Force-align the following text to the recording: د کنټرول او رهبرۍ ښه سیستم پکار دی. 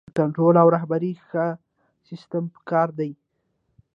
د 0.07 0.11
کنټرول 0.19 0.55
او 0.61 0.67
رهبرۍ 0.75 1.13
ښه 1.27 1.45
سیستم 2.07 2.43
پکار 2.55 2.87
دی. 2.99 3.11